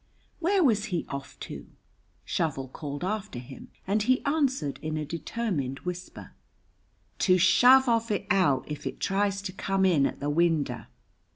[0.39, 1.67] Where was he off to?
[2.25, 6.31] Shovel called after him; and he answered, in a determined whisper:
[7.19, 10.87] "To shove of it out if it tries to come in at the winder."